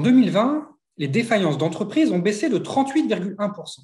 [0.00, 3.80] 2020, les défaillances d'entreprises ont baissé de 38,1%.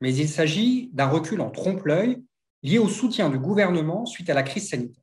[0.00, 2.22] Mais il s'agit d'un recul en trompe-l'œil
[2.62, 5.02] lié au soutien du gouvernement suite à la crise sanitaire.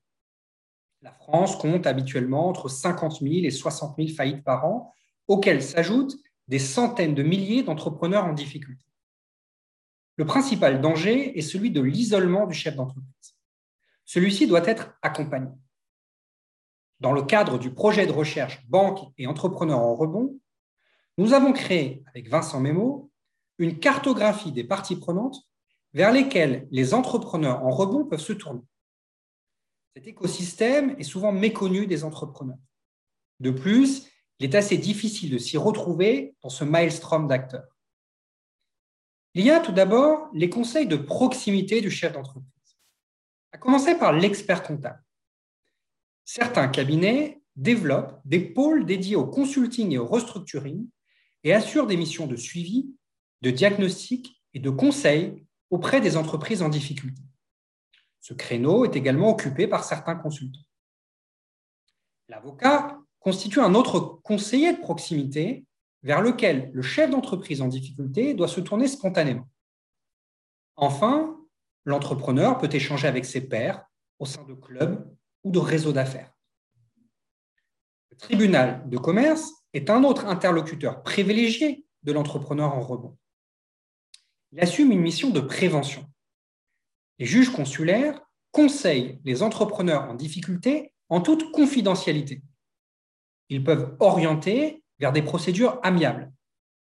[1.02, 4.94] La France compte habituellement entre 50 000 et 60 000 faillites par an,
[5.28, 8.84] auxquelles s'ajoutent des centaines de milliers d'entrepreneurs en difficulté.
[10.18, 13.38] Le principal danger est celui de l'isolement du chef d'entreprise.
[14.04, 15.52] Celui-ci doit être accompagné.
[17.00, 20.38] Dans le cadre du projet de recherche Banque et entrepreneurs en rebond,
[21.18, 23.10] nous avons créé, avec Vincent Memo,
[23.58, 25.50] une cartographie des parties prenantes
[25.94, 28.62] vers lesquelles les entrepreneurs en rebond peuvent se tourner.
[29.96, 32.60] Cet écosystème est souvent méconnu des entrepreneurs.
[33.40, 34.08] De plus,
[34.40, 37.78] il est assez difficile de s'y retrouver dans ce maelstrom d'acteurs.
[39.34, 42.78] Il y a tout d'abord les conseils de proximité du chef d'entreprise,
[43.52, 45.04] à commencer par l'expert comptable.
[46.32, 50.88] Certains cabinets développent des pôles dédiés au consulting et au restructuring
[51.44, 52.94] et assurent des missions de suivi,
[53.42, 57.20] de diagnostic et de conseil auprès des entreprises en difficulté.
[58.20, 60.68] Ce créneau est également occupé par certains consultants.
[62.28, 65.66] L'avocat constitue un autre conseiller de proximité
[66.04, 69.50] vers lequel le chef d'entreprise en difficulté doit se tourner spontanément.
[70.76, 71.40] Enfin,
[71.86, 73.84] l'entrepreneur peut échanger avec ses pairs
[74.20, 75.10] au sein de clubs
[75.44, 76.34] ou de réseaux d'affaires.
[78.12, 83.18] Le tribunal de commerce est un autre interlocuteur privilégié de l'entrepreneur en rebond.
[84.52, 86.06] Il assume une mission de prévention.
[87.20, 88.20] Les juges consulaires
[88.52, 92.42] conseillent les entrepreneurs en difficulté en toute confidentialité.
[93.50, 96.32] Ils peuvent orienter vers des procédures amiables,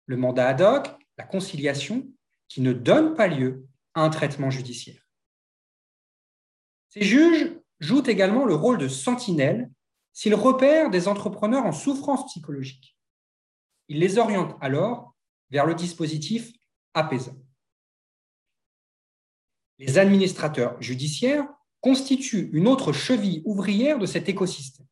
[0.07, 2.09] le mandat ad hoc, la conciliation,
[2.49, 5.03] qui ne donnent pas lieu à un traitement judiciaire.
[6.89, 9.71] Ces juges jouent également le rôle de sentinelle
[10.13, 12.97] s'ils repèrent des entrepreneurs en souffrance psychologique.
[13.89, 15.15] Ils les orientent alors
[15.51, 16.53] vers le dispositif
[16.95, 17.37] apaisant.
[19.79, 21.47] Les administrateurs judiciaires
[21.81, 24.87] constituent une autre cheville ouvrière de cet écosystème.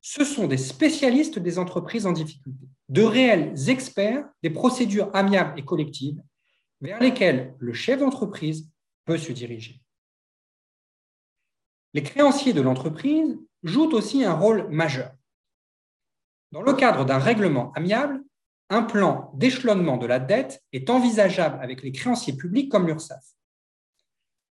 [0.00, 5.64] Ce sont des spécialistes des entreprises en difficulté, de réels experts des procédures amiables et
[5.64, 6.22] collectives
[6.80, 8.70] vers lesquelles le chef d'entreprise
[9.04, 9.82] peut se diriger.
[11.94, 15.12] Les créanciers de l'entreprise jouent aussi un rôle majeur.
[16.52, 18.22] Dans le cadre d'un règlement amiable,
[18.68, 23.24] un plan d'échelonnement de la dette est envisageable avec les créanciers publics comme l'URSSAF.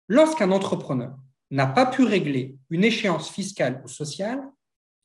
[0.08, 1.16] Lorsqu'un entrepreneur
[1.52, 4.42] n'a pas pu régler une échéance fiscale ou sociale,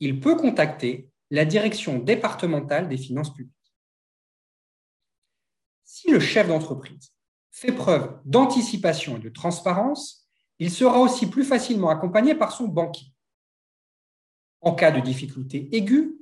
[0.00, 3.54] il peut contacter la direction départementale des finances publiques.
[5.84, 7.12] Si le chef d'entreprise
[7.50, 10.25] fait preuve d'anticipation et de transparence,
[10.58, 13.12] il sera aussi plus facilement accompagné par son banquier.
[14.60, 16.16] En cas de difficulté aiguë,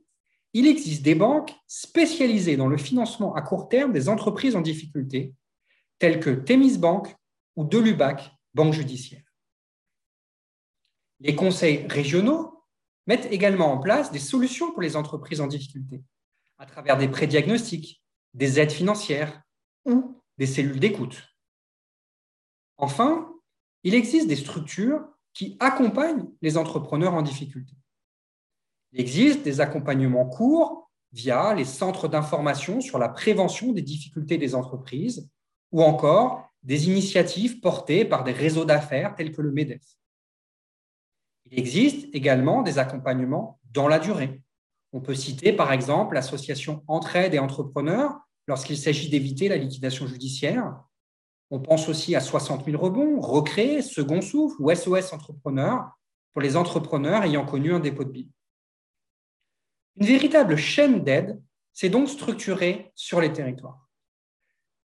[0.53, 5.35] il existe des banques spécialisées dans le financement à court terme des entreprises en difficulté,
[5.99, 7.15] telles que Temis Bank
[7.57, 9.23] ou Delubac banque judiciaire.
[11.21, 12.65] Les conseils régionaux
[13.07, 16.03] mettent également en place des solutions pour les entreprises en difficulté,
[16.59, 18.03] à travers des prêts diagnostiques,
[18.33, 19.43] des aides financières
[19.85, 21.23] ou des cellules d'écoute.
[22.77, 23.34] Enfin,
[23.85, 27.75] il existe des structures qui accompagnent les entrepreneurs en difficulté.
[28.93, 34.55] Il existe des accompagnements courts via les centres d'information sur la prévention des difficultés des
[34.55, 35.29] entreprises
[35.71, 39.83] ou encore des initiatives portées par des réseaux d'affaires tels que le MEDEF.
[41.51, 44.41] Il existe également des accompagnements dans la durée.
[44.93, 48.17] On peut citer par exemple l'association Entraide et Entrepreneurs
[48.47, 50.81] lorsqu'il s'agit d'éviter la liquidation judiciaire.
[51.51, 55.91] On pense aussi à 60 000 rebonds, Recréer, Second Souffle ou SOS Entrepreneurs
[56.33, 58.31] pour les entrepreneurs ayant connu un dépôt de bilan.
[59.97, 61.41] Une véritable chaîne d'aide
[61.73, 63.89] s'est donc structurée sur les territoires.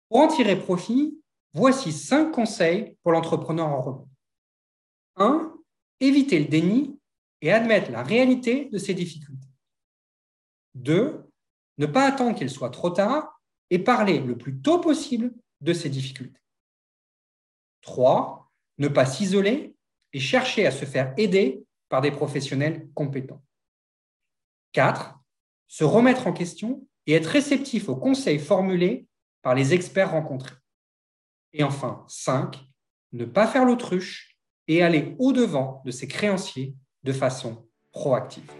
[0.08, 1.18] Pour en tirer profit,
[1.56, 4.08] Voici cinq conseils pour l'entrepreneur en rebond.
[5.16, 5.54] 1.
[6.00, 7.00] Éviter le déni
[7.40, 9.48] et admettre la réalité de ses difficultés.
[10.74, 11.24] 2.
[11.78, 13.40] Ne pas attendre qu'il soit trop tard
[13.70, 16.40] et parler le plus tôt possible de ses difficultés.
[17.82, 18.50] 3.
[18.78, 19.74] Ne pas s'isoler
[20.12, 23.42] et chercher à se faire aider par des professionnels compétents.
[24.72, 25.18] 4.
[25.68, 29.06] Se remettre en question et être réceptif aux conseils formulés
[29.42, 30.56] par les experts rencontrés.
[31.52, 32.58] Et enfin, 5,
[33.12, 34.36] ne pas faire l'autruche
[34.68, 36.74] et aller au-devant de ses créanciers
[37.04, 38.50] de façon proactive.